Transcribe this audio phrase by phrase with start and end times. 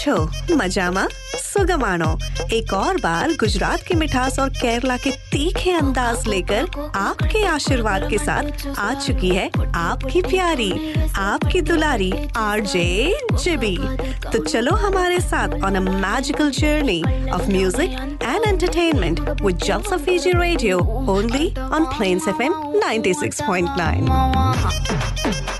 [0.00, 0.16] છો
[0.58, 1.02] મજામાં
[1.46, 2.08] सुगमानो
[2.56, 6.62] एक और बार गुजरात की मिठास और केरला के तीखे अंदाज लेकर
[7.00, 8.46] आपके आशीर्वाद के साथ
[8.78, 9.46] आ चुकी है
[9.82, 10.70] आपकी प्यारी
[11.24, 12.10] आपकी दुलारी
[12.44, 12.86] आरजे
[13.44, 13.74] जिबी
[14.32, 17.00] तो चलो हमारे साथ on a magical journey
[17.38, 17.90] of music
[18.32, 20.78] and entertainment with Jalsa Fiji radio
[21.16, 21.46] only
[21.78, 22.52] on Plains FM
[22.86, 25.59] 96.9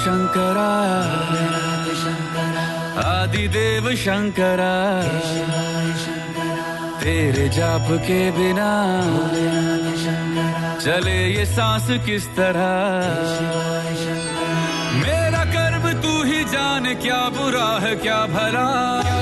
[0.00, 0.70] Shankara.
[3.10, 4.74] आदि देव शंकरा।
[7.00, 8.70] तेरे जाप के बिना
[10.80, 12.76] चले ये सांस किस तरह?
[15.02, 19.19] मेरा कर्म तू ही जान, क्या बुरा है, क्या भला?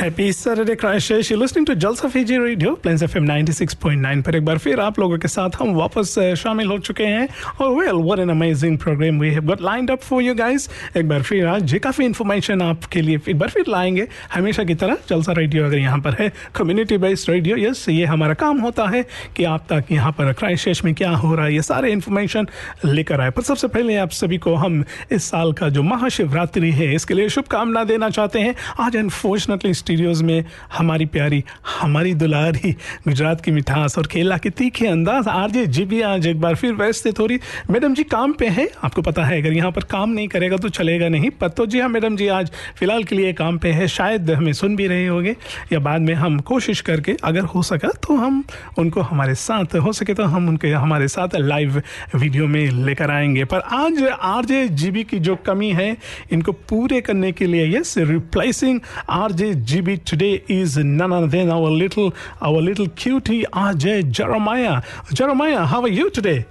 [0.00, 1.28] Happy Saturday, Christchurch.
[1.30, 5.18] You're listening to Jalsa Fiji Radio, Plains FM 96.9 पर एक बार फिर आप लोगों
[5.18, 7.28] के साथ हम वापस शामिल हो चुके हैं।
[7.60, 11.08] और well what an amazing program we have got lined up for you guys एक
[11.08, 14.96] बार फिर आज जी काफ़ी इन्फॉर्मेशन आपके लिए एक बार फिर लाएँगे। हमेशा की तरह
[15.08, 19.04] जलसा रेडियो अगर यहाँ पर है कम्युनिटी बेस्ड रेडियो यस ये हमारा काम होता है
[19.36, 22.48] कि आप तक यहाँ पर क्राइस्टचर्च में क्या हो रहा है ये सारे इन्फॉर्मेशन
[22.84, 26.94] लेकर आए। पर सबसे पहले आप सभी को हम इस साल का जो महाशिवरात्रि है
[26.94, 31.42] इसके लिए शुभकामना देना चाहते हैं। आज अनफॉर्चुनेटली स्टूडियोज में हमारी प्यारी,
[31.80, 32.70] हमारी दुलारी
[33.08, 37.06] गुजरात की मिठास और केला के तीखे अंदाज। आरजे जी आज एक बार फिर व्यस्त
[37.06, 37.38] थे थोड़ी।
[37.70, 38.68] मैडम जी, काम पे है?
[38.84, 41.80] आपको पता है, अगर यहाँ पर काम नहीं करेगा तो चलेगा नहीं। पर तो जी
[41.80, 45.06] हाँ मैडम जी आज फ़िलहाल के लिए काम पे है। शायद हमें सुन भी रहे
[45.06, 45.36] होंगे
[45.72, 48.44] या बाद में हम कोशिश करके, अगर हो सका तो हम
[48.78, 51.82] उनको हमारे साथ, हो सके तो हम उनके, हमारे साथ लाइव
[52.14, 55.96] वीडियो में लेकर आएँगे। पर आज आरजे जीबी की जो कमी है,
[56.32, 58.80] इनको पूरे करने के लिए yes replacing
[59.10, 62.11] R RJ GB today is none other than our little
[62.49, 64.81] our little cutie RJ Jeremiah.
[65.13, 66.45] Jeremiah, how are you today?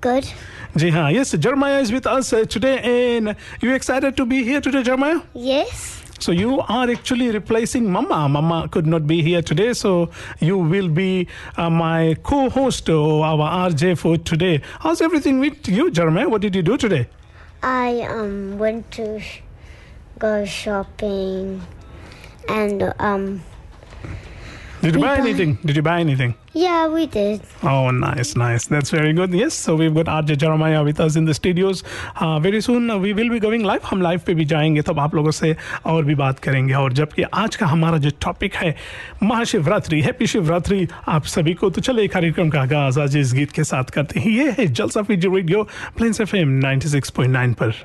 [0.00, 0.32] Good.
[0.76, 4.60] जी हाँ, yes, Jeremiah is with us uh, today, and you excited to be here
[4.60, 5.20] today, Jeremiah?
[5.34, 6.02] Yes.
[6.18, 8.28] So you are actually replacing Mama.
[8.28, 10.10] Mama could not be here today, so
[10.40, 14.60] you will be uh, my co-host or our RJ for today.
[14.80, 16.28] How's everything with you, Jeremiah?
[16.28, 17.08] What did you do today?
[17.62, 19.40] I um went to sh-
[20.18, 21.62] go shopping
[22.51, 23.31] and um
[24.83, 25.51] Did you buy anything?
[25.63, 26.31] Did you buy anything?
[26.53, 27.41] yeah we did.
[27.63, 28.65] Oh, nice, nice.
[28.65, 29.33] That's very good.
[29.33, 31.83] Yes, so we've got RJ Jeremiah with us in the studios.
[32.15, 33.83] Uh, very soon uh, we will be going live.
[33.91, 35.55] हम live पे भी जाएँगे तब आप लोगों से
[35.85, 38.75] और भी बात करेंगे और जबकि आज का हमारा जो टॉपिक है
[39.23, 43.63] महाशिवरात्रि हैप्पी शिवरात्रि आप सभी को तो चले कार्यक्रम का आगाज़ आज इस गीत के
[43.73, 45.63] साथ करते हैं ये है Jalsa Fiji radio
[45.97, 47.83] Plains F M 96.9 पर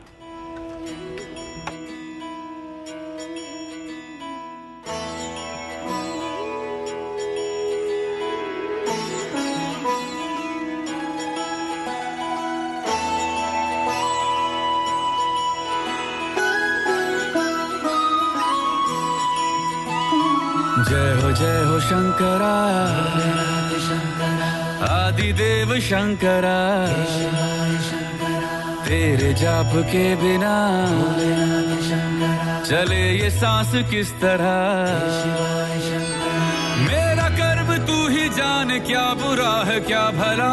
[20.88, 22.56] जय हो जय हो शंकरा।
[24.94, 26.58] आदि देव शंकरा।
[28.84, 30.56] तेरे जाप के बिना
[32.64, 34.54] चले ये सांस किस तरह?
[36.86, 40.52] मेरा कर्म तू ही जान, क्या बुरा है, क्या भला?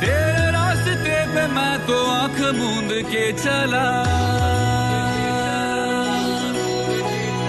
[0.00, 3.86] तेरे रास्ते पे मैं तो आँख मूंद के चला।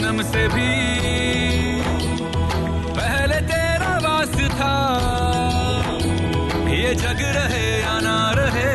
[0.00, 0.68] जन्म से भी
[2.96, 4.76] पहले तेरा वास था
[6.72, 8.72] ये जग रहे या ना रहे,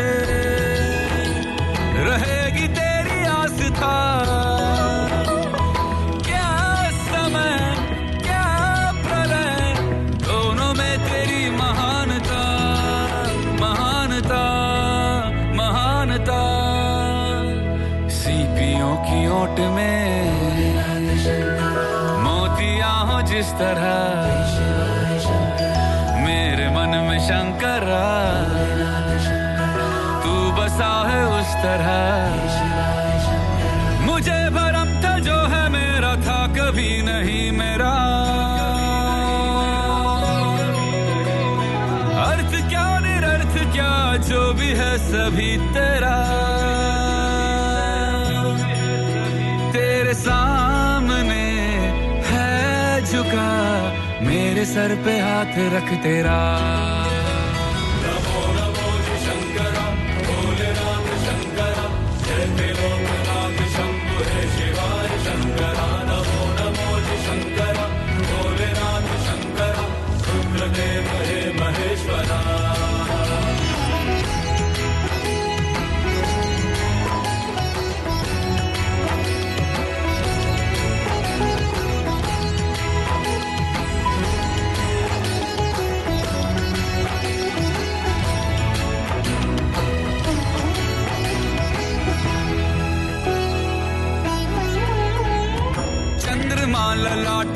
[2.05, 3.97] रहेगी तेरी आस था
[6.27, 6.53] क्या
[7.09, 7.57] समय,
[8.21, 8.45] क्या
[9.01, 9.73] प्रलय,
[10.27, 12.43] दोनों में तेरी महानता
[13.63, 14.43] महानता
[15.61, 16.41] महानता।
[18.21, 20.44] सीपियों की ओट में
[23.45, 23.91] जिस तरह।
[26.19, 28.05] मेरे मन में शंकरा
[30.23, 31.93] तू बसा है उस तरह।
[34.05, 37.93] मुझे भरम था जो है मेरा था, कभी नहीं मेरा।
[42.25, 43.91] अर्थ क्या, निरर्थ क्या,
[44.29, 45.94] जो भी है सभी तेरे।
[54.65, 56.94] सर पे हाथ रख तेरा।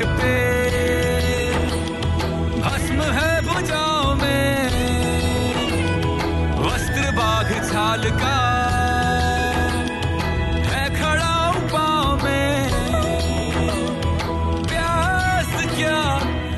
[0.06, 0.38] पे
[2.60, 4.66] भस्म है भुजाओं में।
[6.60, 8.38] वस्त्र बाघ छाल का
[10.88, 11.50] खड़ा
[12.24, 12.70] में।
[14.62, 16.02] प्यास क्या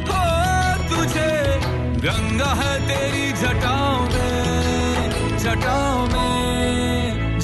[0.08, 1.58] हो तुझे?
[1.98, 3.32] गंगा है तेरी
[4.08, 5.38] में
[6.06, 7.38] में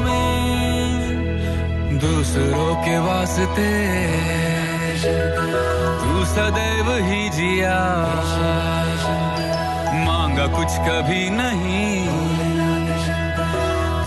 [0.00, 4.53] में। दूसरों के वास्ते
[5.04, 7.78] तू सदैव ही जिया।
[10.04, 12.08] मांगा कुछ कभी नहीं।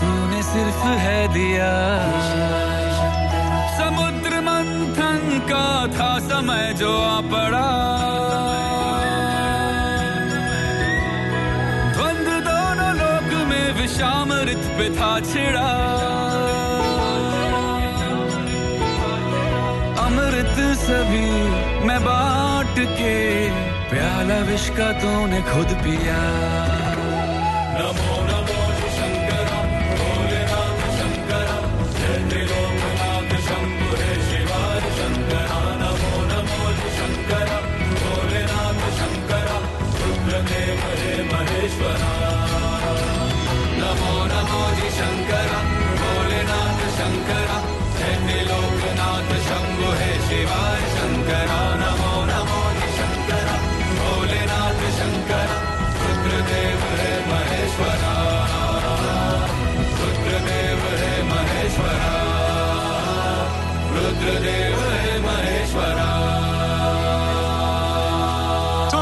[0.00, 1.72] तूने सिर्फ़ है दिया।
[3.78, 7.68] समुद्र मंथन का था समय जो आ पड़ा।
[11.92, 15.68] द्वंद दोनों लोक में विषामृत पे था छिड़ा।
[20.88, 21.30] सभी
[21.86, 23.16] मैं बांट के
[23.90, 26.20] प्याला विष का तूने खुद पिया।
[27.76, 28.60] नमो नमो
[28.96, 29.58] शंकरा
[29.98, 30.80] भोलेनाथ
[35.82, 36.62] नमो नमो
[41.32, 42.12] महेश्वरा
[43.80, 45.60] नमो नमो जी शंकरा,
[46.00, 47.58] भोलेनाथ शंकरा,
[47.98, 52.60] जय त्रिलोकनाथ शंभु हे शिवाय शंकरा नमो नमो
[52.96, 53.56] शंकरा
[53.98, 55.56] भोलेनाथ शंकरा
[56.00, 58.12] रुद्रदेव हे महेश्वरा
[60.00, 62.14] रुद्रदेव हे महेश्वरा
[63.94, 66.08] रुद्रदेव हे महेश्वरा।
[68.88, 69.00] तो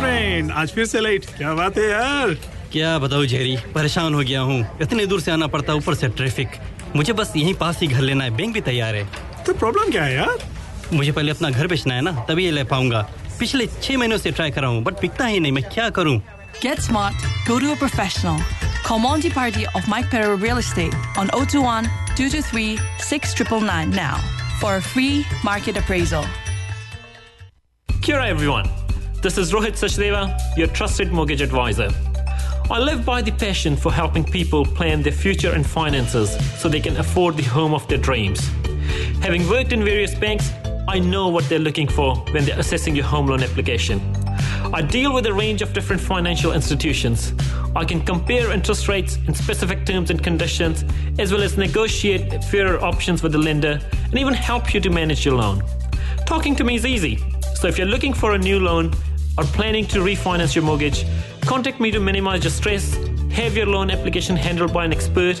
[0.00, 2.34] फ्रेंड आज फिर से लेट क्या बात है यार?
[2.72, 6.08] क्या बताऊँ जेरी परेशान हो गया हूँ। इतने दूर से आना पड़ता है ऊपर से
[6.08, 6.58] ट्रैफ़िक
[6.96, 9.04] मुझे बस यहीं पास ही घर लेना है बैंक भी तैयार है।
[9.45, 10.37] तो प्रॉब्लम क्या है यार
[10.93, 13.01] मुझे पहले अपना घर बेचना है ना तभी ये ले पाऊंगा
[13.39, 16.19] पिछले छह महीनों से ट्राई कर रहा हूँ बट बिकता ही नहीं मैं क्या करूँ
[16.61, 17.13] Get smart,
[17.47, 18.39] go to a professional.
[18.83, 21.85] Call Monty Party of Mike Perro Real Estate on 021
[22.17, 24.17] 223 6999 now
[24.59, 26.25] for a free market appraisal.
[28.01, 28.69] Kia ora, everyone.
[29.23, 30.21] This is Rohit Sachdeva,
[30.57, 31.89] your trusted mortgage advisor.
[32.69, 36.79] I live by the passion for helping people plan their future and finances so they
[36.79, 38.49] can afford the home of their dreams.
[39.20, 40.50] Having worked in various banks,
[40.88, 44.00] I know what they're looking for when they're assessing your home loan application.
[44.72, 47.32] I deal with a range of different financial institutions.
[47.74, 50.84] I can compare interest rates in specific terms and conditions,
[51.18, 55.24] as well as negotiate fairer options with the lender and even help you to manage
[55.24, 55.62] your loan.
[56.24, 57.18] Talking to me is easy.
[57.54, 58.92] So if you're looking for a new loan
[59.38, 61.04] or planning to refinance your mortgage,
[61.42, 62.94] contact me to minimize your stress,
[63.30, 65.40] have your loan application handled by an expert,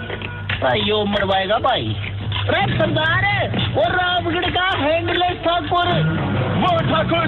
[0.61, 1.85] भाई यो मरवाएगा भाई।
[2.41, 3.23] अरे सरदार
[3.75, 5.87] वो रामगढ़ का handless Thakur.
[6.61, 7.27] वो ठाकुर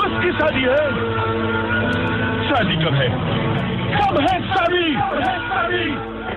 [0.00, 0.84] उसकी शादी है।
[2.48, 3.08] शादी कब है?
[3.94, 4.86] कब है शादी?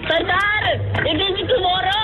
[0.08, 0.72] सरदार
[1.08, 2.02] इट इज़ टुमारो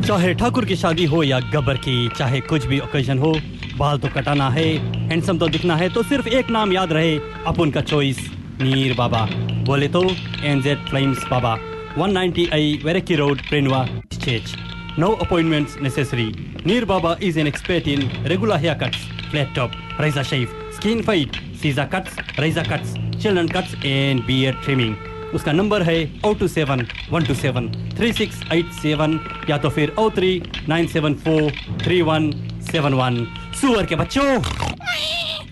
[0.00, 3.34] चाहे ठाकुर की शादी हो या गब्बर की चाहे कुछ भी ओकेजन हो
[3.78, 4.66] बाल तो कटाना है
[5.08, 7.16] हैंडसम तो दिखना है तो सिर्फ़ एक नाम याद रहे
[7.46, 8.18] अपन का चॉइस
[8.60, 9.26] मीर बाबा
[9.66, 10.02] बोले तो
[10.44, 11.56] एनजेड फ्लेम्स बाबा
[11.98, 13.84] 198 वेरेकी रोड प्रेनवा
[14.14, 14.54] चेच
[14.98, 16.24] no appointments necessary
[16.66, 21.36] Mir Baba is an expert in regular hair cuts flat top razor shave skin fade
[21.62, 24.96] scissor cuts razor cuts children cuts and beard trimming
[25.34, 29.20] उसका number है O two seven one two seven three six eight seven
[29.50, 31.52] या तो फिर O three nine seven four
[31.84, 32.32] three one
[32.72, 33.24] seven one
[33.60, 34.42] सुअर के बच्चों!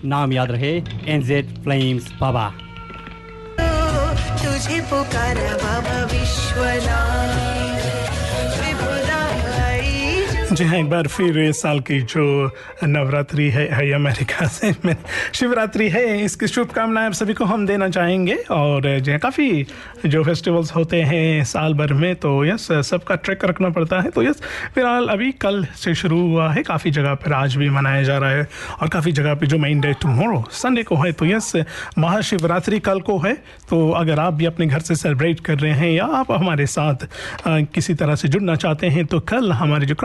[0.09, 0.75] नाम याद रहे
[1.07, 2.51] एनजेड फ्लेम्स बाबा
[4.55, 7.54] तुझे पुकारा बाबा विश्वनाथ
[10.55, 12.23] जी हाँ एक बार फिर इस साल की जो
[12.83, 14.95] नवरात्रि है, है अमेरिका से में
[15.33, 19.65] शिवरात्रि है इसकी शुभकामनाएँ आप सभी को हम देना चाहेंगे। और जो है काफ़ी
[20.05, 24.23] जो फेस्टिवल्स होते हैं साल भर में तो यस सबका ट्रैक रखना पड़ता है। तो
[24.23, 24.41] यस
[24.75, 28.29] फ़िलहाल अभी कल से शुरू हुआ है काफ़ी जगह पर आज भी मनाया जा रहा
[28.29, 28.47] है।
[28.81, 31.51] और काफ़ी जगह पर जो मेन डे टुमारो संडे को है तो यस
[31.97, 33.33] महाशिवरात्रि कल को है।
[33.69, 37.07] तो अगर आप भी अपने घर से सेलिब्रेट कर रहे हैं या आप हमारे साथ
[37.47, 39.95] किसी तरह से जुड़ना चाहते हैं तो कल हमारे जो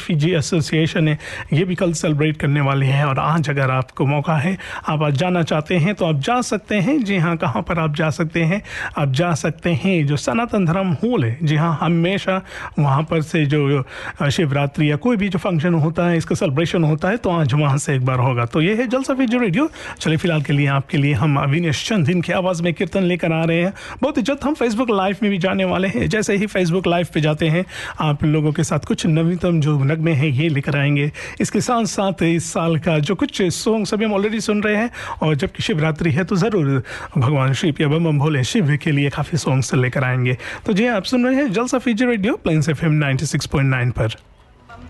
[0.00, 1.18] फिजी एसोसिएशन है
[1.52, 4.56] ये भी कल सेलिब्रेट करने वाले हैं और आज अगर आपको मौका है,
[4.88, 7.94] आप आज जाना चाहते हैं तो आप जा सकते हैं। जी हाँ कहाँ पर आप
[7.94, 8.62] जा सकते हैं?
[8.98, 12.40] आप जा सकते हैं जो सनातन धर्म हॉल है। जी हाँ हमेशा
[12.78, 13.82] वहाँ पर से जो
[14.30, 17.78] शिवरात्रि या कोई भी जो फ़ंक्शन होता है, इसका सेलिब्रेशन होता है तो आज वहाँ
[17.78, 19.68] से एक बार होगा। तो ये है जलसा फिजी रेडियो।
[20.00, 23.42] चलिए, फ़िलहाल के लिए आपके लिए हम अविनेश चंद इनकी आवाज़ में कीर्तन लेकर आ
[23.44, 26.86] रहे हैं। बहुत जल्द हम फेसबुक लाइव में भी जाने वाले हैं। जैसे ही फेसबुक
[26.86, 27.64] लाइव पे जाते हैं,
[28.00, 32.22] आप लोगों के साथ कुछ नवीनतम जो नगमे हैं ये लेकर आएँगे इसके साथ साथ
[32.22, 34.90] इस साल का जो कुछ सॉन्ग सभी हम ऑलरेडी सुन रहे हैं
[35.22, 36.82] और जबकि शिवरात्रि है तो ज़रूर
[37.18, 41.04] भगवान शिव या बम भोले शिव के लिए काफ़ी सॉन्ग्स लेकर आएँगे तो जी आप
[41.04, 44.14] सुन रहे हैं Jalsa Fiji radio Plains F M ninety six point nine पर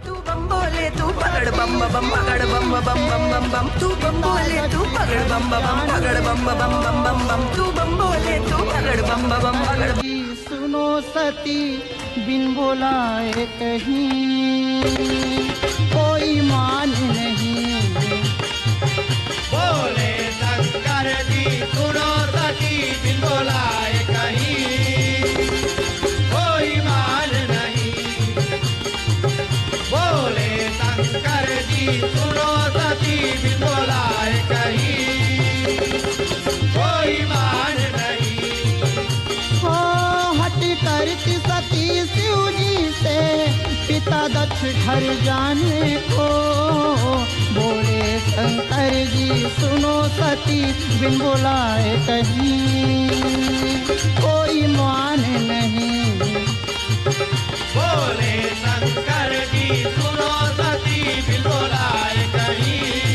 [0.07, 4.21] तू बम बोले तू पकड़ बम बम पकड़ बम बम बम बम बम तू बम
[4.23, 8.59] बोले तू पकड़ बम बम पकड़ बम बम बम बम बम तू बम बोले तू
[8.71, 9.93] पकड़ बम बम पकड़
[10.45, 11.61] सुनो सती
[12.19, 14.81] बिन बोलाए कहीं।
[15.81, 17.85] कोई मान नहीं।
[19.53, 25.23] बोले शंकर जी, सुनो सती बिन बोलाए कहीं।
[26.35, 27.93] कोई मान नहीं।
[29.93, 32.30] बोले शंकर जी, सुनो
[44.61, 46.27] दक्ष घर जाने को।
[47.57, 50.61] बोले, शंकर जी, सुनो सती,
[51.01, 53.09] बिन बोलाए कहीं
[54.21, 56.05] कोई मान नहीं।
[57.75, 63.10] बोले, शंकर जी, सुनो सती, बिन बोलाए कहीं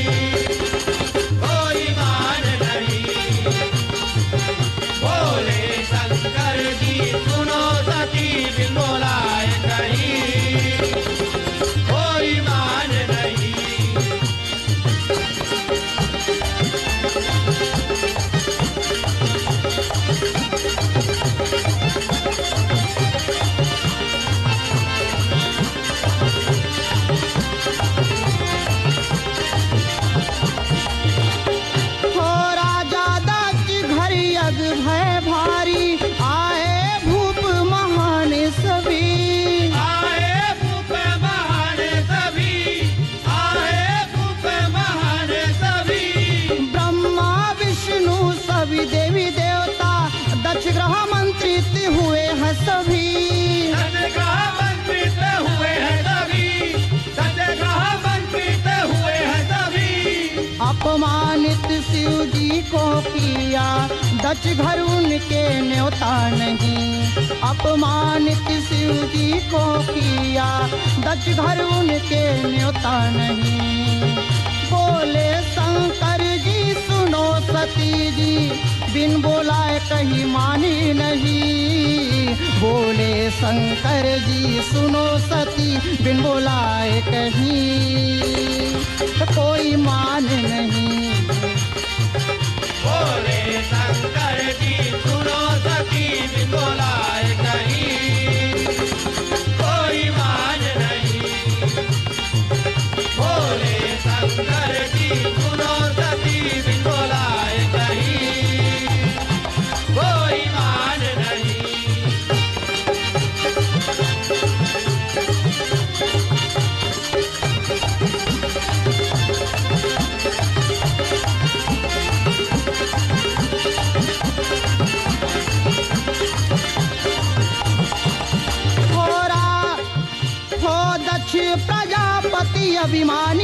[132.87, 133.34] ಅಭಿಮಾನ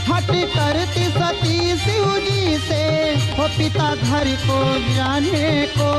[0.10, 2.84] हट करती सती शिव जी से,
[3.38, 4.60] हो पिता घर को
[4.96, 5.92] जाने को।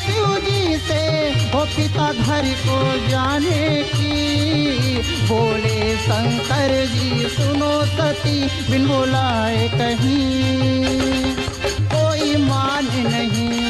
[0.02, 1.02] शिव जी से
[1.52, 4.12] वो पिता घर को जाने की।
[5.28, 8.38] बोले शंकर जी सुनो सती,
[8.70, 11.34] बिन बुलाए कहीं।
[11.94, 13.61] कोई मान नहीं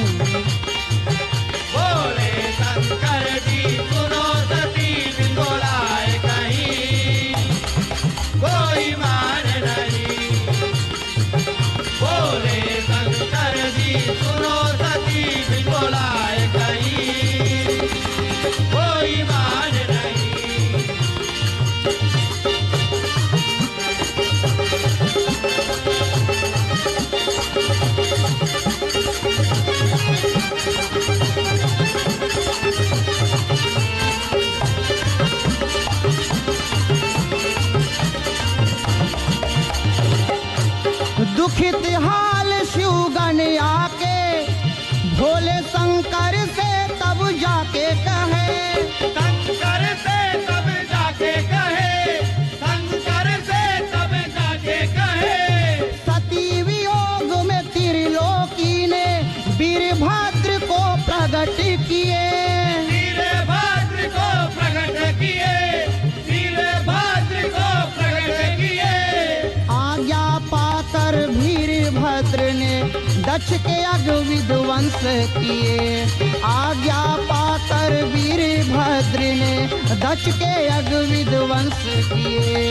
[74.33, 75.01] विध्वंस
[75.35, 76.05] किए।
[76.45, 79.55] आज्ञा पाकर वीर भद्र ने
[80.03, 82.63] दक्ष के अग विध्वंस किए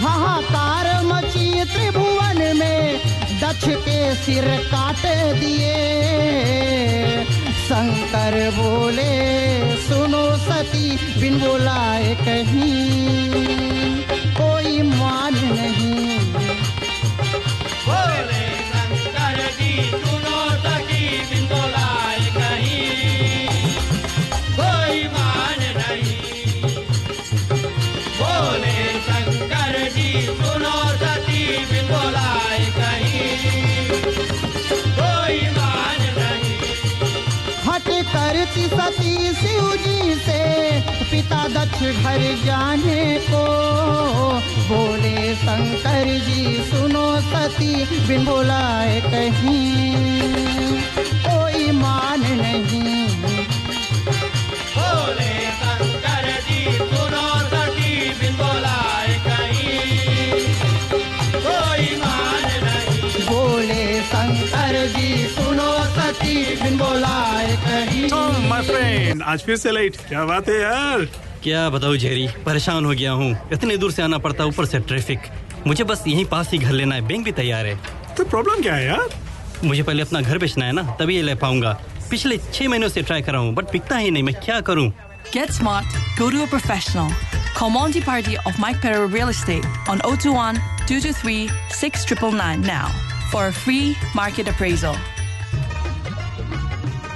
[0.00, 3.00] हाहाकार मची त्रिभुवन में
[3.42, 5.02] दक्ष के सिर काट
[5.40, 5.78] दिए।
[7.64, 9.14] शंकर बोले
[9.80, 12.84] सुनो सती बिन बोलाए कहीं
[14.34, 16.15] कोई मान नहीं।
[41.54, 43.44] दक्ष घर जाने को।
[44.68, 47.74] बोले शंकर जी सुनो सती
[48.08, 50.80] बिन बोलाए कहीं।
[51.26, 53.06] कोई मान नहीं।
[54.76, 60.40] बोले शंकर जी सुनो सती बिन बोलाए कहीं।
[61.46, 68.08] कोई मान नहीं। बोले शंकर जी सुनो सती बिन बोलाए कहीं।
[68.48, 71.08] माय फ्रेंड आज फिर से लेट क्या बात है यार?
[71.46, 74.78] क्या बताऊँ जेरी परेशान हो गया हूँ। इतने दूर से आना पड़ता है ऊपर से
[74.78, 75.28] ट्रैफ़िक
[75.66, 77.76] मुझे बस यहीं पास ही घर लेना है। बैंक भी तैयार है।
[78.16, 79.14] तो प्रॉब्लम क्या है यार?
[79.64, 81.72] मुझे पहले अपना घर बेचना है ना तभी ये ले पाऊँगा।
[82.10, 84.90] पिछले छह महीनों से ट्राई कर रहा हूँ बट पिकता ही नहीं। मैं क्या करूँ?
[85.32, 85.96] Get smart.
[86.18, 87.12] Go to a professional.
[87.54, 92.88] Call Monty Party of Mike Perro Real Estate on 021 223 6999 now
[93.30, 94.96] for a free market appraisal.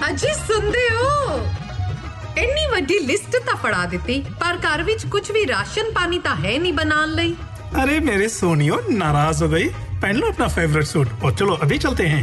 [0.03, 1.60] अजी सुनते हो?
[2.40, 6.58] ਇੰਨੀ ਵੱਡੀ ਲਿਸਟ ਤਾਂ ਫੜਾ ਦਿੱਤੀ ਪਰ ਘਰ ਵਿੱਚ ਕੁਝ ਵੀ ਰਾਸ਼ਨ ਪਾਣੀ ਤਾਂ ਹੈ
[6.60, 7.36] ਨਹੀਂ ਬਣਾਉਣ ਲਈ
[7.76, 9.64] अरे मेरे सोनियो नाराज हो गई
[10.02, 12.22] पहन लो अपना फेवरेट सूट और चलो अभी चलते हैं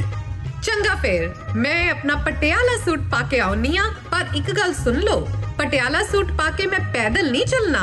[0.62, 5.20] ਚੰਗਾ ਫੇਰ ਮੈਂ ਆਪਣਾ ਪਟਿਆਲਾ ਸੂਟ ਪਾ ਕੇ ਆਉਣੀ ਆ ਪਰ ਇੱਕ ਗੱਲ ਸੁਣ ਲਓ
[5.58, 7.82] ਪਟਿਆਲਾ ਸੂਟ ਪਾ ਕੇ ਮੈਂ ਪੈਦਲ ਨਹੀਂ ਚੱਲਣਾ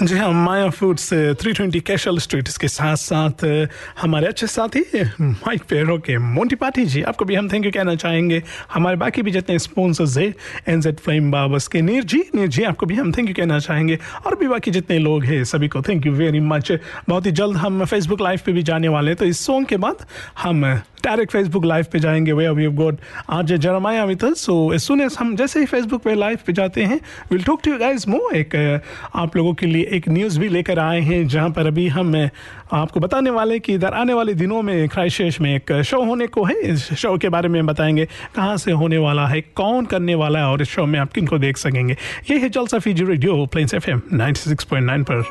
[0.00, 3.44] जी हाँ माया फूड्स 320 कैशल स्ट्रीट इसके साथ साथ
[4.00, 4.80] हमारे अच्छे साथी
[5.20, 9.22] माइक पेरो के मोंटी पाठी जी, आपको भी हम थैंक यू कहना चाहेंगे। हमारे बाकी
[9.22, 10.32] भी जितने स्पॉन्सर्स है
[10.68, 13.58] एन जेड फ्लेम बाबस के नीर जी नीर जी, आपको भी हम थैंक यू कहना
[13.58, 16.72] चाहेंगे। और भी बाकी जितने लोग हैं, सभी को थैंक यू वेरी मच
[17.08, 19.76] बहुत ही जल्द हम फेसबुक लाइव पे भी जाने वाले हैं तो इस सॉन्ग के
[19.76, 20.06] बाद
[20.42, 20.64] हम
[21.04, 22.98] डायरेक्ट फेसबुक लाइव पे जाएँगे। वे वी गॉट
[23.30, 27.00] आज जरमाया विद सो सुन हम जैसे ही फेसबुक पे लाइव पे जाते हैं
[27.32, 28.82] will talk to you guys एक
[29.16, 32.28] आप लोगों के लिए एक न्यूज़ भी लेकर आए हैं, जहाँ पर अभी हम
[32.72, 36.44] आपको बताने वाले कि इधर आने वाले दिनों में क्राइस्टचर्च में एक शो होने को
[36.44, 40.38] है। इस शो के बारे में बताएँगे कहाँ से होने वाला है, कौन करने वाला
[40.38, 41.96] है, और इस शो में आप किन को देख सकेंगे।
[42.30, 44.00] ये है Jalsa Fiji radio Plains F M
[45.02, 45.22] पर।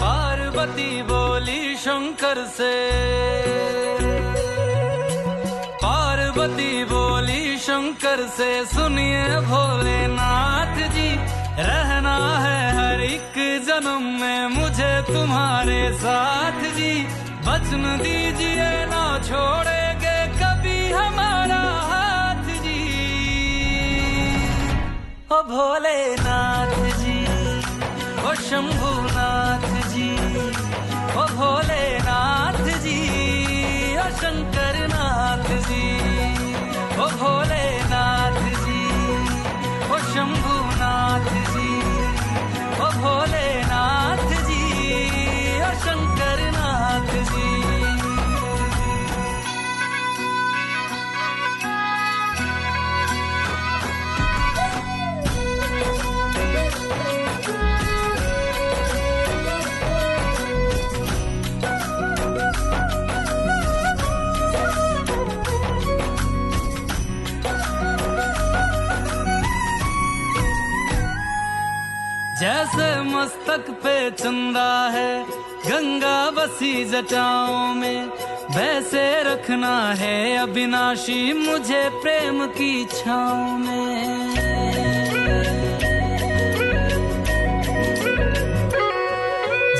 [0.00, 3.59] पार्वती बोली शंकर से।
[7.70, 11.10] शंकर से सुनिए भोलेनाथ जी।
[11.66, 16.90] रहना है हर एक जन्म में मुझे तुम्हारे साथ जी।
[17.46, 22.82] बचन दीजिए ना छोड़ेंगे कभी हमारा हाथ जी।
[25.30, 27.18] ओ भोलेनाथ जी,
[28.26, 30.10] ओ शंभुनाथ जी,
[31.14, 32.98] ओ भोलेनाथ जी,
[33.96, 36.19] ओ शंकरनाथ जी।
[37.02, 37.89] ओ भोलेनाथ
[76.40, 78.06] बसी जटाओं में
[78.50, 84.34] वैसे रखना है अविनाशी मुझे प्रेम की छाओ में।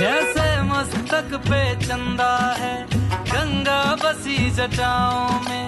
[0.00, 2.76] जैसे मस्तक पे चंदा है
[3.32, 5.66] गंगा बसी जटाओं में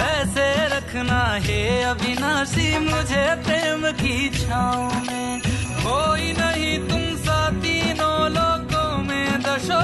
[0.00, 5.40] वैसे रखना है अविनाशी मुझे प्रेम की छाँव में।
[5.84, 9.80] कोई नहीं तुम सा तीनों लोगों में दशो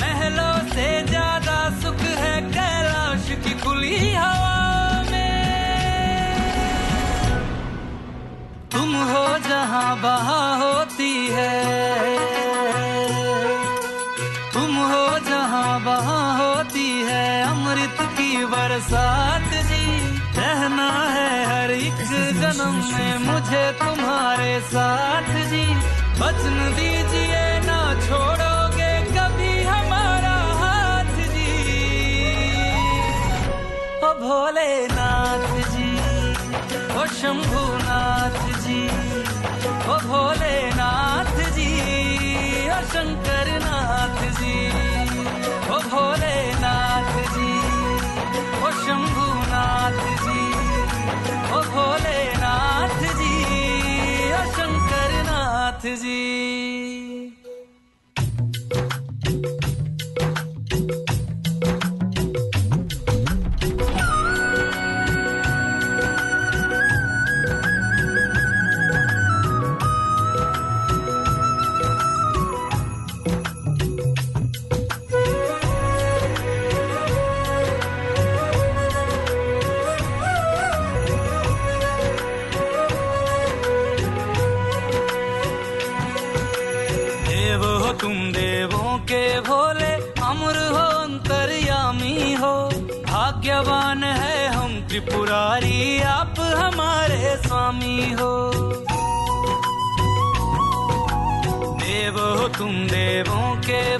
[0.00, 0.56] महलों
[1.06, 2.34] ज़्यादा सुख है
[10.02, 11.52] बहा होती है।
[14.54, 15.04] तुम हो
[16.36, 19.84] होती है। अमृत की बरसात जी।
[20.38, 22.02] रहना है हर एक
[22.40, 25.64] जन्म में मुझे तुम्हारे साथ जी।
[26.20, 28.55] बचन दीजिए ना छोड़ोगे
[34.26, 35.88] भोलेनाथ जी
[37.00, 38.78] ओ शंभुनाथ जी
[39.92, 41.68] ओ भोलेनाथ जी
[42.76, 44.56] ओ शंकरनाथ जी
[45.74, 47.52] ओ भोलेनाथ जी
[48.62, 50.42] ओ शंभुनाथ जी
[51.58, 53.32] ओ भोलेनाथ जी
[54.32, 56.20] ओ शंकरनाथ जी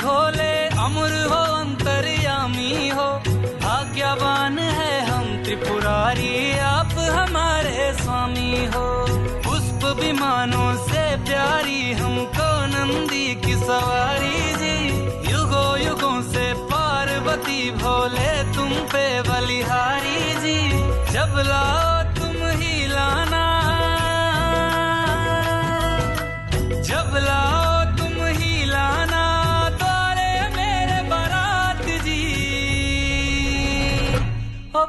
[0.06, 3.06] भोले अमर हो, अंतर्यामी हो।
[3.62, 8.86] भाग्यवान है हम त्रिपुरारी, आप हमारे स्वामी हो।
[9.46, 14.76] पुष्प विमानों से प्यारी, हमको नंदी की सवारी जी।
[15.32, 20.58] युगो, युगों से पार्वती भोले, तुम पे बलिहारी जी।
[21.12, 21.85] जब लाओ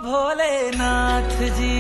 [0.03, 1.73] भोलेनाथ जी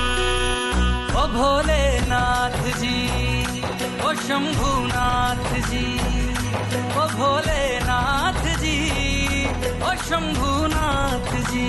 [0.00, 2.94] ओ भोलेनाथ जी
[4.06, 5.84] ओ शंभुनाथ जी
[7.00, 8.76] ओ भोलेनाथ जी
[9.88, 11.66] ओ शंभुनाथ जी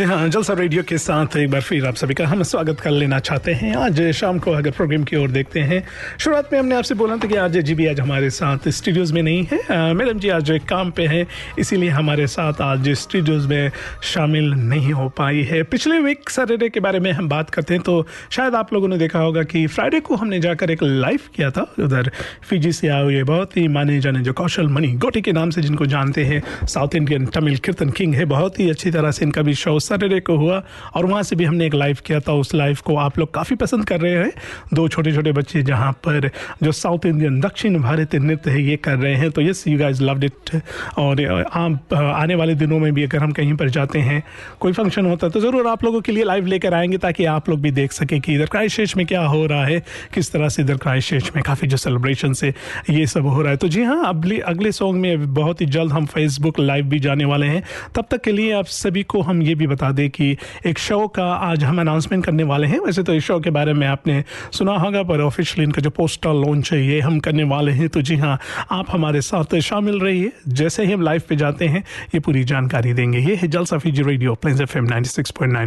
[0.00, 2.90] जी हाँ जलसा रेडियो के साथ एक बार फिर आप सभी का हम स्वागत कर
[2.90, 5.82] लेना चाहते हैं। आज शाम को अगर प्रोग्राम की ओर देखते हैं,
[6.18, 9.22] शुरुआत में हमने आपसे बोला था कि आज जी भी आज हमारे साथ स्टूडियोज में
[9.22, 11.26] नहीं है। मैडम जी आज एक काम पे हैं,
[11.58, 13.70] इसीलिए हमारे साथ आज स्टूडियोज में
[14.04, 17.82] शामिल नहीं हो पाई है। पिछले वीक सैटरडे के बारे में हम बात करते हैं
[17.82, 21.50] तो शायद आप लोगों ने देखा होगा कि फ्राइडे को हमने जाकर एक लाइव किया
[21.50, 22.10] था। उधर
[22.48, 25.62] फिजी से आए हुए बहुत ही माने जाने जो कौशल मणि गोटी के नाम से
[25.62, 29.42] जिनको जानते हैं साउथ इंडियन तमिल कीर्तन किंग है, बहुत ही अच्छी तरह से इनका
[29.42, 30.62] भी शो सैटरडे को हुआ
[30.94, 33.56] और वहाँ से भी हमने एक लाइव किया था। उस लाइव को आप लोग काफ़ी
[33.56, 34.32] पसंद कर रहे हैं।
[34.74, 36.30] दो छोटे छोटे बच्चे जहाँ पर
[36.62, 40.02] जो साउथ इंडियन दक्षिण भारतीय नृत्य है, ये कर रहे हैं। तो yes you guys
[40.02, 40.60] loved it
[40.98, 44.22] और आप आने वाले दिनों में भी अगर हम कहीं पर जाते हैं,
[44.60, 47.48] कोई फ़ंक्शन होता है तो ज़रूर आप लोगों के लिए लाइव लेकर आएँगे ताकि आप
[47.50, 49.82] लोग भी देख सकें कि इधर क्राइस्टचर्च में क्या हो रहा है,
[50.14, 52.52] किस तरह से इधर क्राइस्टचर्च में काफ़ी जो सेलिब्रेशन से
[52.90, 55.92] ये सब हो रहा है। तो जी हाँ अगले अगले सॉन्ग में बहुत ही जल्द
[55.92, 57.62] हम फेसबुक लाइव भी जाने वाले हैं।
[57.94, 61.06] तब तक के लिए आप सभी को हम ये भी बता दें कि एक शो
[61.08, 64.24] का आज हम अनाउंसमेंट करने वाले हैं। वैसे तो इस शो के बारे में आपने
[64.52, 68.02] सुना होगा, पर ऑफिशियली इनका जो पोस्टर लॉन्च है, ये हम करने वाले हैं। तो
[68.02, 68.38] जी हाँ
[68.70, 72.92] आप हमारे साथ शामिल रहिए। जैसे ही हम लाइव पे जाते हैं, ये पूरी जानकारी
[72.92, 74.86] देंगे। ये है Jalsa Fiji radio Plains F M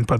[0.04, 0.17] पर।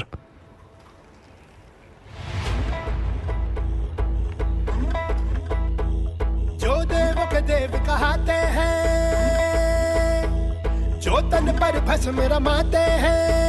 [6.58, 8.80] जो देव के हैं,
[11.02, 13.43] जो तन पर भस्म रमाते हैं जो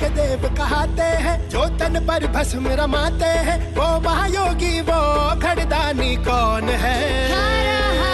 [0.00, 5.00] के देव कहते हैं जो तन पर भस्म रमाते हैं वो महायोगी वो
[5.42, 6.98] खड़दानी कौन है?
[7.32, 8.13] हारा, Shambhu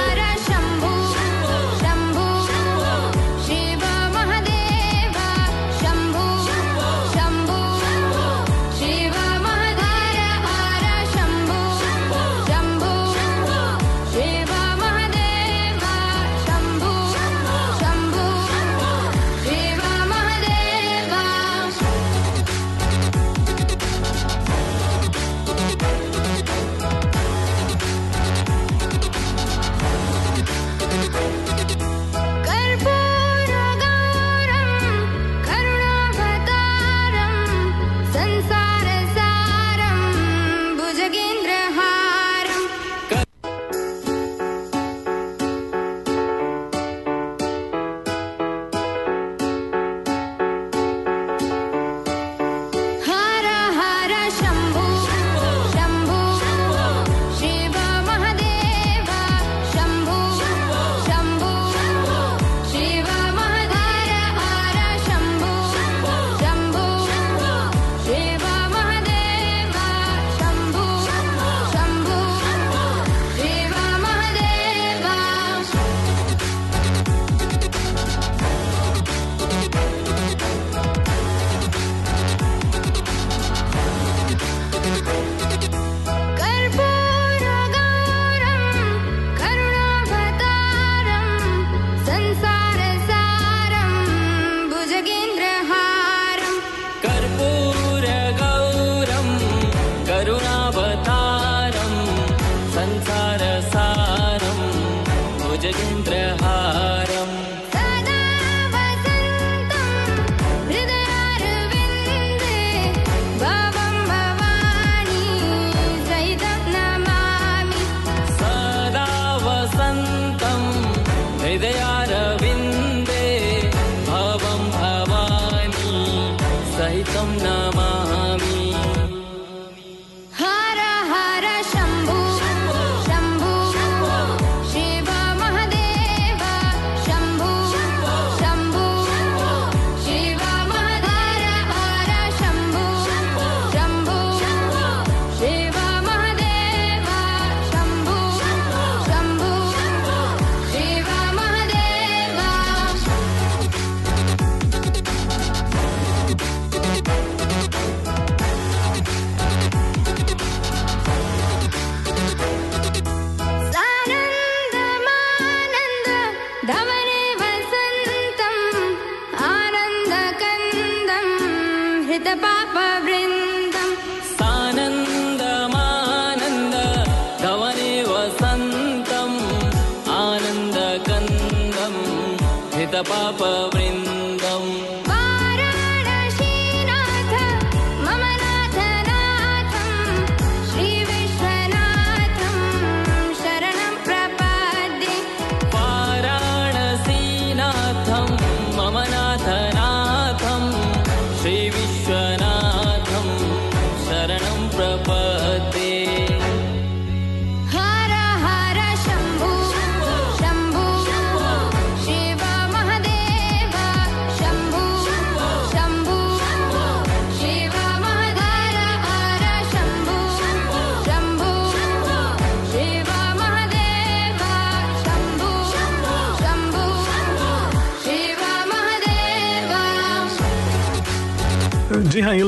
[172.70, 173.69] हृतपापवृन्दम्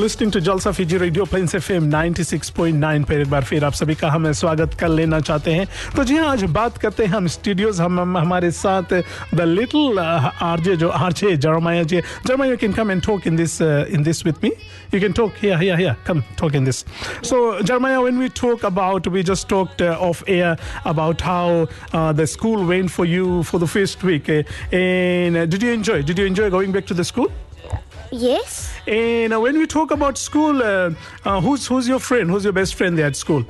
[0.03, 4.07] listening to Jalsa Fiji radio Plains FM 96.9 पर एक बार फिर आप सभी का
[4.11, 7.79] हमें स्वागत कर लेना चाहते हैं। तो जी हाँ आज बात करते हैं हम स्टूडियोज
[7.81, 8.93] हम, हम हमारे साथ
[9.35, 13.61] द लिटिल आरजे जो RJ Jeremiah ji Jeremiah you can come and talk in this
[13.61, 14.51] in this with me
[14.93, 16.83] you can talk yeah yeah yeah come talk in this
[17.29, 22.65] so Jeremiah when we talk about we just talked off air about how the school
[22.65, 26.73] went for you for the first week and did you enjoy did you enjoy going
[26.73, 27.29] back to the school
[28.13, 28.71] Yes.
[28.85, 30.91] and uh, when we talk about school, uh,
[31.25, 32.29] uh, who's who's your friend?
[32.29, 33.43] Who's your best friend there at school?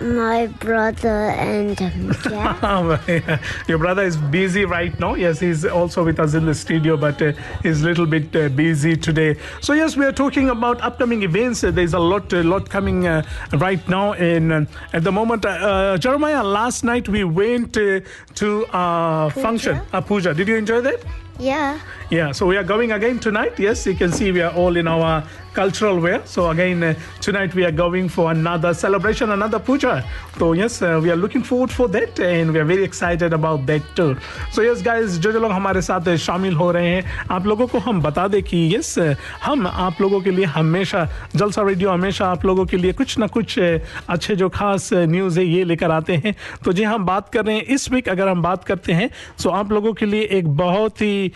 [0.00, 3.68] My brother and um, Jack.
[3.68, 5.12] your brother is busy right now.
[5.14, 7.32] Yes, he's also with us in the studio, but uh,
[7.62, 9.36] he's a little bit uh, busy today.
[9.60, 11.62] So yes, we are talking about upcoming events.
[11.64, 13.22] Uh, there's a lot, a lot coming uh,
[13.58, 14.14] right now.
[14.14, 14.64] And uh,
[14.94, 18.00] at the moment, uh, uh, Jeremiah, last night we went uh,
[18.36, 20.32] to a function, a puja.
[20.32, 21.00] Did you enjoy that?
[21.38, 21.78] yeah.
[22.10, 23.56] Yeah, so we are going again tonight.
[23.56, 25.22] Yes, you can see we are all in our
[25.54, 26.20] cultural wear.
[26.24, 30.04] So again, uh, tonight we are going for another celebration, another puja.
[30.36, 33.64] So yes, uh, we are looking forward for that, and we are very excited about
[33.66, 34.16] that too.
[34.50, 37.66] So yes, guys, जो जो लोग हमारे साथ uh, शामिल हो रहे हैं आप लोगों
[37.66, 38.98] को हम बता दें कि यस
[39.44, 41.06] हम आप लोगों के लिए हमेशा
[41.36, 45.38] जलसा रेडियो हमेशा आप लोगों के लिए कुछ ना कुछ uh, अच्छे जो खास न्यूज़
[45.40, 46.34] है ये लेकर आते हैं
[46.64, 49.10] तो जी हम बात कर रहे हैं इस वीक अगर हम बात करते हैं
[49.42, 51.32] तो आप लोगों के लिए एक बहुत ही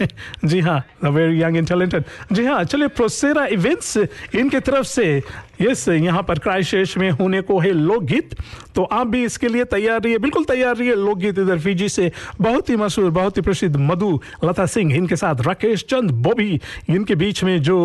[0.44, 3.96] जी हाँ वेरी यंग एंड टैलेंटेड जी हाँ चलिए प्रोसेरा इवेंट्स
[4.34, 5.06] इनके तरफ़ से
[5.60, 8.34] यस यहाँ पर क्राइशेष में होने को है लोकगीत।
[8.74, 12.68] तो आप भी इसके लिए तैयार रहिए, बिल्कुल तैयार रहिए लोकगीत इधर फीजी से। बहुत
[12.70, 17.42] ही मशहूर, बहुत ही प्रसिद्ध मधु, लता सिंह, इनके साथ राकेश चंद, बॉबी, इनके बीच
[17.44, 17.76] में जो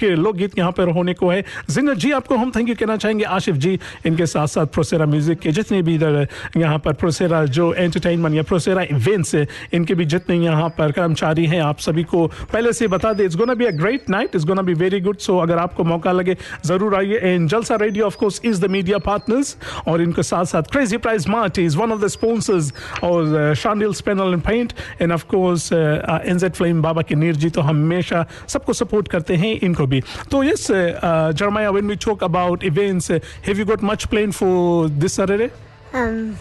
[0.00, 3.24] के लोकगीत यहाँ पर होने को है। जिंगर जी, आपको हम थैंक यू कहना चाहेंगे।
[3.26, 7.72] आशिफ जी, इनके साथ साथ प्रोसेरा म्यूज़िक के जितने भी इधर यहाँ पर प्रोसेरा जो
[7.74, 12.26] एंटरटेनमेंट या प्रोसेरा इवेंट्स है, इनके भी जितने यहाँ पर कर्मचारी हैं, आप सभी को
[12.52, 15.18] पहले से बता दें it's gonna be a great night it's gonna be very good
[15.18, 18.98] so अगर आपको मौका लगे, ज़रूर आइए। And Jalsa radio of course is the media
[19.06, 19.56] partners
[19.88, 22.72] और इनके साथ साथ crazy prize mart is one of the sponsors
[23.04, 27.60] और Shandil स्पेनल and paint and of course NZ flame Baba के नीर जी तो
[27.70, 33.10] हमेशा सबको सपोर्ट करते हैं इनको भी तो yes Jeremiah when we talk about events
[33.10, 35.50] have you got much plan for this Saturday
[35.94, 36.38] Um,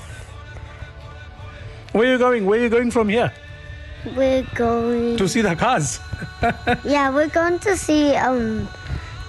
[1.92, 2.46] where are you going?
[2.46, 3.32] Where are you going from here?
[4.16, 5.18] we're going.
[5.18, 6.00] to see the cars.
[6.86, 8.68] Yeah, we're going to see um,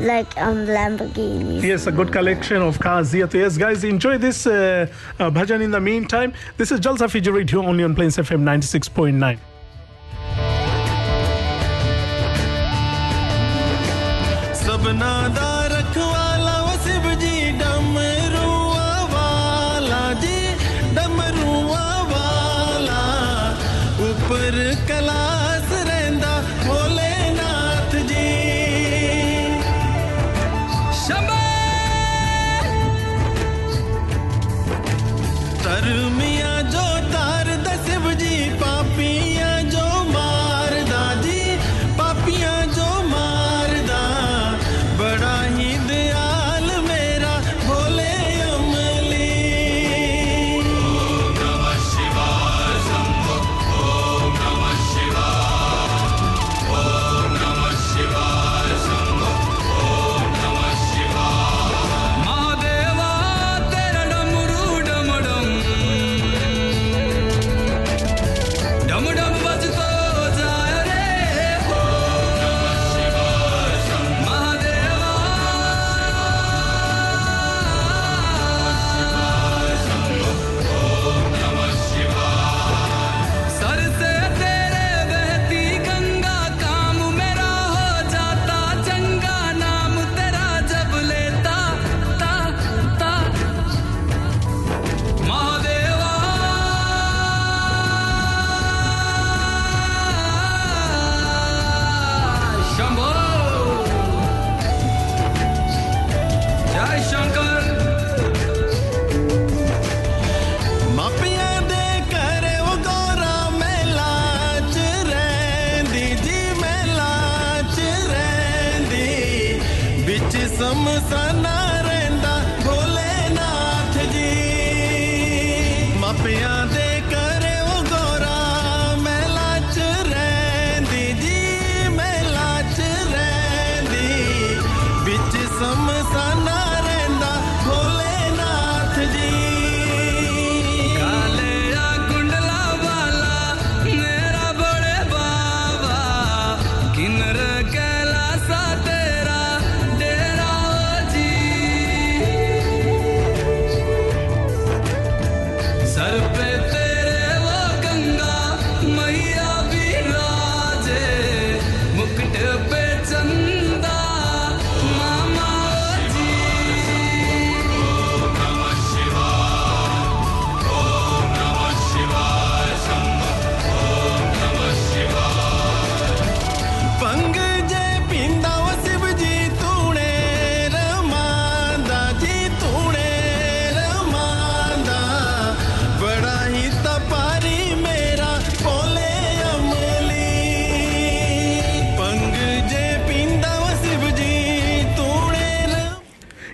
[0.02, 1.62] like um Lamborghinis.
[1.62, 3.30] Yes, a good collection of cars here.
[3.30, 4.86] So yes, guys, enjoy this uh,
[5.18, 6.32] uh, bhajan in the meantime.
[6.56, 9.38] This is Jalsa Fiji Radio only on Plains FM 96.9.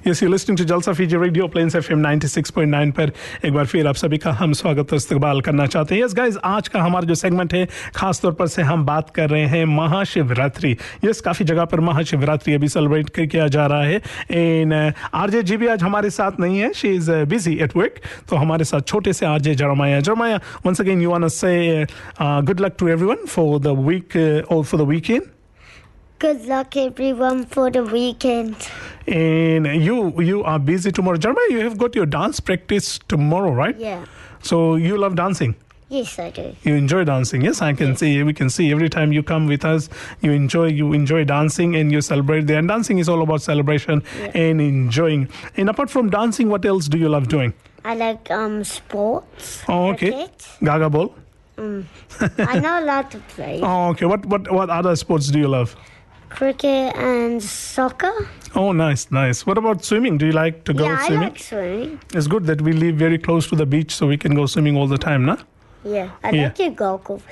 [0.09, 3.11] Yes, you're listening to Jalsa Fiji Radio Plains FM 96.9 पर।
[3.45, 6.37] एक बार फिर आप सभी का हम स्वागत और इस्तकबाल करना चाहते हैं। यस गाइस
[6.45, 9.65] आज का हमारा जो सेगमेंट है खास तौर पर से हम बात कर रहे हैं
[9.65, 14.01] महाशिवरात्रि। यस काफ़ी जगह पर महाशिवरात्रि अभी सेलिब्रेट किया जा रहा है।
[14.31, 18.01] एंड आरजे जी भी आज हमारे साथ नहीं है। She is busy at work
[18.31, 21.85] तो हमारे साथ छोटे से RJ Jeremiah Jeremiah once again you want say
[22.23, 25.23] good luck to everyone for the week और for the weekend
[26.19, 28.57] Good luck, everyone, for the weekend.
[29.07, 31.17] And you you are busy tomorrow.
[31.17, 33.79] Jeremiah, you have got your dance practice tomorrow, right?
[33.79, 34.05] Yeah.
[34.43, 35.55] So you love dancing.
[35.91, 36.55] Yes, I do.
[36.65, 37.63] You enjoy dancing, yes.
[37.63, 38.23] I can see.
[38.23, 39.89] We can see every time you come with us,
[40.21, 40.67] you enjoy.
[40.67, 42.59] You enjoy dancing and you celebrate there.
[42.59, 44.03] And dancing is all about celebration
[44.35, 45.29] and enjoying.
[45.57, 47.55] And apart from dancing, what else do you love doing?
[47.85, 49.63] I like um sports.
[49.69, 50.27] Oh, okay.
[50.63, 51.15] Gaga ball.
[51.57, 51.87] Mm.
[52.39, 53.61] I know a lot to play.
[53.71, 54.07] Oh, okay.
[54.07, 55.77] What what what other sports do you love?
[56.31, 58.29] Cricket and soccer.
[58.55, 59.47] Oh, nice, nice.
[59.47, 60.19] What about swimming?
[60.19, 61.29] Do you like to go yeah, I swimming?
[61.29, 62.01] like swimming.
[62.15, 64.77] It's good that we live very close to the beach, so we can go swimming
[64.77, 65.37] all the time, nah?
[65.85, 66.45] Yeah, I Yeah.
[66.45, 67.23] like your goggles.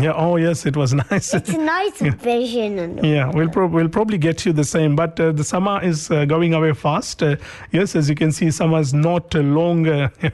[0.00, 0.14] Yeah.
[0.16, 1.34] Oh, yes, it was nice.
[1.34, 2.78] It's a nice vision.
[2.78, 6.10] And Yeah, we'll, prob we'll probably get you the same, but uh, the summer is
[6.10, 7.22] uh, going away fast.
[7.22, 7.36] Uh,
[7.72, 9.86] yes, as you can see, summer is not uh, long.
[9.86, 10.08] Uh,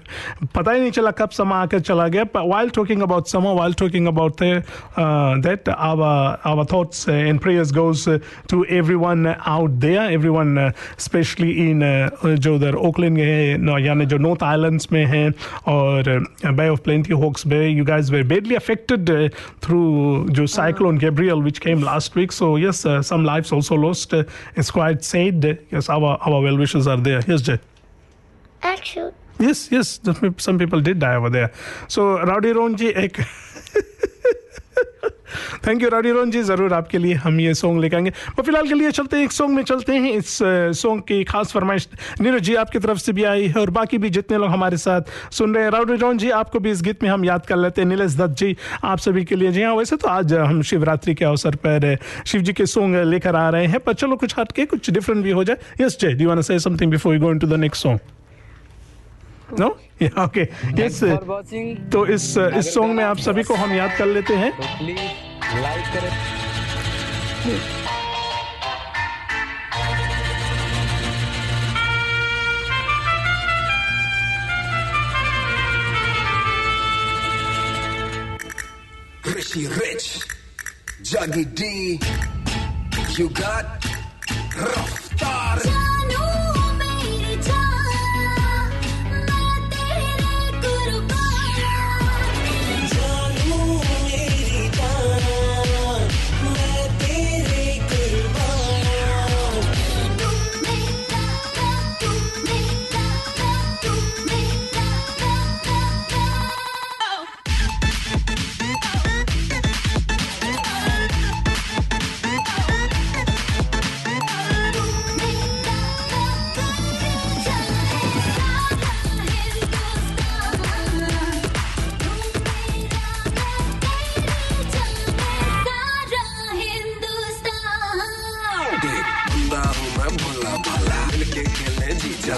[0.55, 2.33] पता ही नहीं चला कब summer आकर चला गया.
[2.33, 4.63] But while talking about summer, while talking about the,
[4.97, 8.21] uh, that, our our thoughts uh, and prayers goes uh,
[8.55, 9.27] to everyone
[9.57, 12.11] out there, everyone, uh, especially in uh,
[12.47, 15.29] जो उधर Oakland में है, no, यानी जो north islands में हैं
[15.75, 16.17] और
[16.47, 19.29] Bay of Plenty Hawke's Bay you guys were badly affected uh,
[19.62, 21.10] through the cyclone uh-huh.
[21.10, 22.32] Gabriel, which came last week.
[22.32, 24.14] So yes, uh, some lives also lost.
[24.14, 24.24] Uh,
[24.56, 25.46] it's quite sad.
[25.46, 27.22] Uh, yes, our our well wishes are there.
[27.28, 27.60] Yes, Jay.
[28.62, 29.14] Actually.
[29.40, 30.00] Yes, yes.
[30.38, 31.52] Some people did die over there.
[31.88, 33.20] So Rowdy Ronji, ek.
[35.68, 38.68] Thank you Rowdy Ron ji ज़रूर आपके लिए हम ये song लेके आएँगे और फ़िलहाल
[38.68, 40.38] के लिए चलते हैं, एक सॉन्ग में चलते हैं। इस
[40.80, 41.88] सॉन्ग की खास फरमाइश
[42.22, 45.02] नीरज जी आपकी तरफ़ से भी आई है और बाकी भी जितने लोग हमारे साथ
[45.32, 47.82] सुन रहे हैं राउडी रोन जी आपको भी इस गीत में हम याद कर लेते
[47.82, 51.14] हैं। नीलेश दत्त जी, आप सभी के लिए। जी हाँ वैसे तो आज हम शिवरात्रि
[51.14, 51.96] के अवसर पर
[52.28, 55.32] शिव जी के सॉन्ग लेकर आ रहे हैं। पर चलो कुछ हटके कुछ डिफरेंट भी
[55.32, 58.00] हो जाए। Yes Jay do say something before you go into the next song
[59.60, 59.68] no
[60.24, 60.44] okay
[60.84, 61.04] yes
[61.94, 64.52] तो इस इस सॉन्ग में आप सभी को हम याद कर लेते हैं।
[65.62, 66.12] लाइक करें।
[79.26, 80.08] Richie Rich,
[81.02, 82.00] Juggy D,
[83.18, 83.66] you got
[84.58, 85.93] Raftar.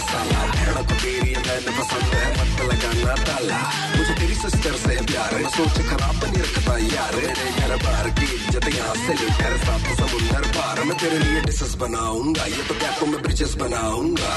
[0.05, 3.59] खेलने जीजा को तेरी मैंने पसंद है मत लगाना ताला
[3.97, 8.27] मुझे तेरी सिस्टर से प्यार है सोच खराब नहीं रखता यार मेरे घर बार की
[8.35, 13.05] इज़्ज़त यहाँ से लेकर सात समुंदर पार मैं तेरे लिए डिशेस बनाऊँगा ये तो को
[13.05, 14.33] मैं ब्रिजेस बनाऊँगा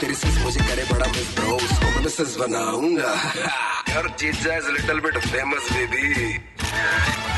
[0.00, 3.12] तेरी सिस मुझे करे बड़ा मिस ब्रो उसको मैं मिसेस बनाऊँगा
[3.90, 7.29] यार जीजा is little bit famous baby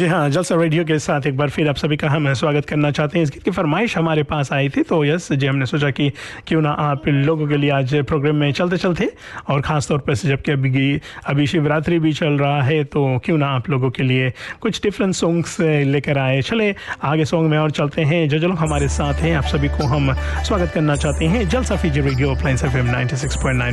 [0.00, 2.90] जी हाँ जलसा रेडियो के साथ एक बार फिर आप सभी का हम स्वागत करना
[2.90, 5.90] चाहते हैं। इस गीत की फरमाइश हमारे पास आई थी तो यस, जी हमने सोचा
[5.90, 6.08] कि
[6.46, 9.10] क्यों ना आप लोगों के लिए आज प्रोग्राम में चलते चलते,
[9.48, 13.48] और ख़ास तौर पर जबकि अभी अभी शिवरात्रि भी चल रहा है तो क्यों ना
[13.48, 18.02] आप लोगों के लिए कुछ डिफरेंट सॉन्ग्स लेकर आए। चले, आगे सॉन्ग में और चलते
[18.02, 21.48] हैं। जो जो लोग हमारे साथ हैं, आप सभी को हम स्वागत करना चाहते हैं।
[21.48, 22.92] Jalsa Fiji radio Plains F M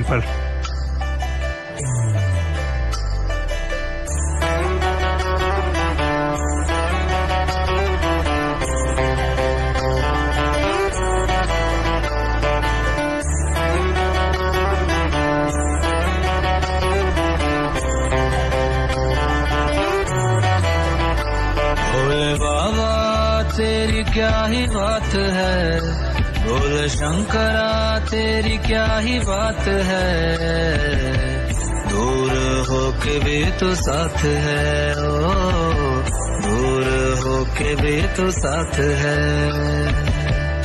[0.04, 0.67] पर।
[34.08, 35.32] साथ है, ओ,
[36.42, 36.86] दूर
[37.26, 39.20] होके भी तो साथ है।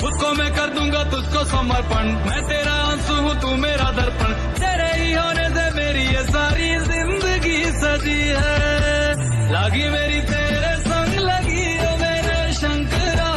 [0.03, 5.13] उसको मैं कर दूँगा तुझको समर्पण, मैं तेरा आँसू हूँ, तू मेरा दर्पण। तेरे ही
[5.13, 12.53] होने से मेरी ये सारी ज़िंदगी सजी है। लागी मेरी तेरे संग, लगी ओ मेरे
[12.53, 13.35] शंकरा।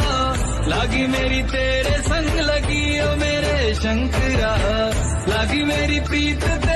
[0.68, 4.56] लागी मेरी तेरे संग, लगी ओ मेरे शंकरा।
[5.28, 6.75] लागी मेरी प्रीत तेरे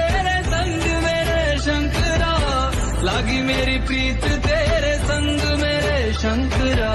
[3.20, 6.90] लागी मेरी प्रीत तेरे संग मेरे शंकरा।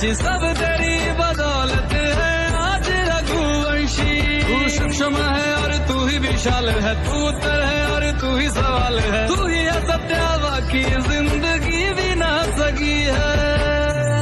[0.00, 2.28] वंशी सब तेरी बदौलत है।
[2.58, 8.30] आज रघुवंशी, तू सूक्ष्म है और तू ही विशाल है। तू उत्तर है और तू
[8.36, 13.28] ही सवाल है। तू ही है सत्यावा की ज़िंदगी भी ना सकी है।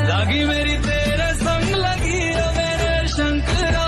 [0.08, 3.86] लागी मेरी तेरे संग, लगी ओ मेरे शंकरा।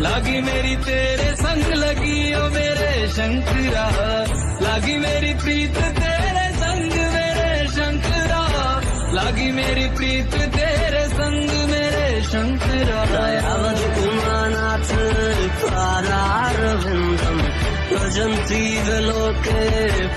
[0.00, 3.86] लागी मेरी तेरे संग, लगी ओ मेरे शंकरा।
[4.64, 8.42] लागी मेरी प्रीत तेरे संग, मेरे शंकरा।
[9.14, 10.89] लागी मेरी प्रीत तेरे
[11.20, 14.90] संग मेरे शंकरा। दयावत उमानाथ
[15.62, 17.42] पारारविन्दम्
[17.90, 19.62] भजन्ति विलोके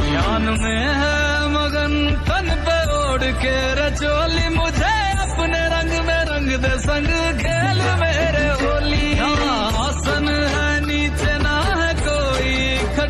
[0.08, 1.18] ज्ञान में है
[1.56, 1.94] मगन
[2.28, 4.96] तन पे ओढ़ के रचोली। मुझे
[5.26, 7.12] अपने रंग में रंग दे संग
[7.44, 7.57] खेल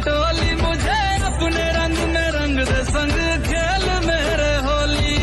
[0.07, 5.15] खटोली मुझे अपने रंग में रंग दे संग खेल मेरे होली।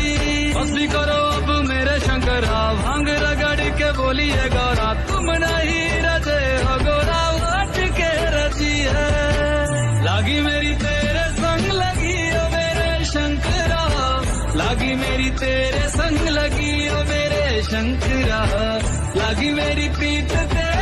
[0.53, 7.21] बस करो अब मेरे शंकरा भाँग रगड़ के बोलिए गौरा, तुम नहीं रजे हो गोरा,
[7.41, 9.09] वाट के रज़ी है।
[10.05, 13.83] लागी मेरी तेरे संग, लगी ओ मेरे शंकरा
[14.61, 18.41] लागी मेरी तेरे संग, लगी ओ मेरे शंकरा
[19.17, 20.74] लागी मेरी प्रीत तेरे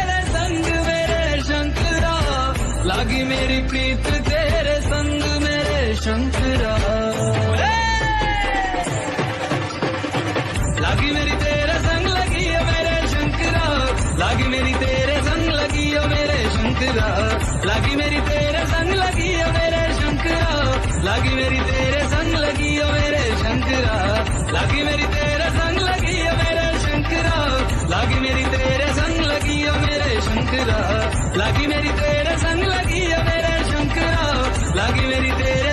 [2.86, 6.74] लागी मेरी प्रीत तेरे संग मेरे शंकरा।
[10.82, 13.66] लागी मेरी तेरे संग लगी ओ मेरे शंकरा।
[14.18, 17.08] लागी मेरी तेरे संग लगी ओ मेरे शंकरा।
[17.66, 20.50] लागी मेरी तेरे संग लगी ओ मेरे शंकरा।
[21.04, 23.96] लागी मेरी तेरे संग लगी ओ मेरे शंकरा।
[24.52, 25.33] लागी मेरी तेरे
[30.34, 30.78] शंकरा।
[31.36, 34.24] लागी मेरी तेरे संग लगी है मेरे शंकरा।
[34.76, 35.73] लागी मेरी तेरे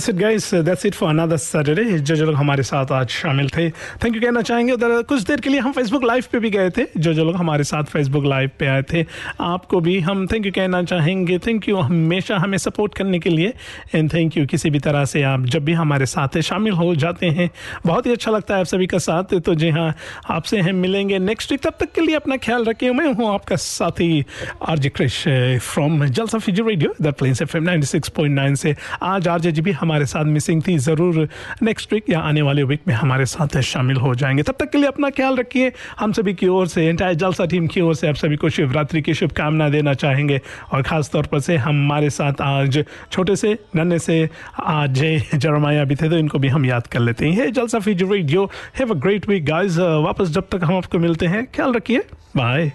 [0.00, 1.98] That's it guys, that's it for another Saturday.
[1.98, 5.40] जो जो लोग हमारे साथ आज शामिल थे। थैंक यू कहना चाहेंगे। उधर कुछ देर
[5.40, 8.24] के लिए हम फेसबुक लाइव पे भी गए थे। जो जो लोग हमारे साथ फेसबुक
[8.24, 9.04] लाइव पे आए थे।
[9.40, 13.52] आपको भी हम थैंक यू कहना चाहेंगे। थैंक यू हमेशा हमें सपोर्ट करने के लिए।
[13.94, 17.26] एंड थैंक यू किसी भी तरह से आप जब भी हमारे साथ शामिल हो जाते
[17.26, 17.50] हैं।
[17.86, 19.94] बहुत ही अच्छा लगता है आप सभी का साथ। तो जी हाँ
[20.30, 23.56] आपसे हम मिलेंगे नेक्स्ट वीक तब तक के लिए अपना ख्याल रखिए। मैं हूँ आपका
[23.56, 24.24] साथी
[24.68, 25.22] R J Krish
[25.62, 30.24] from Jalsa Fiji radio the Plains F M से। आज आर जी भी हमारे साथ
[30.24, 31.28] मिसिंग थी, ज़रूर
[31.62, 34.78] नेक्स्ट वीक या आने वाले वीक में हमारे साथ शामिल हो जाएँगे। तब तक के
[34.78, 38.08] लिए अपना ख्याल रखिए। हम सभी की ओर से एंटायर जलसा टीम की ओर से
[38.08, 40.40] आप सभी को शिवरात्रि की शुभकामना देना चाहेंगे।
[40.72, 44.28] और ख़ास तौर पर से हमारे साथ आज छोटे से, नन्हे से,
[44.60, 45.02] आज
[45.34, 48.44] जरमाया भी थे तो इनको भी हम याद कर लेते हैं। Jalsa Fiji radio
[48.78, 52.04] have a great week guys वापस जब तक हम आपको मिलते हैं, ख्याल रखिए।
[52.36, 52.72] बाय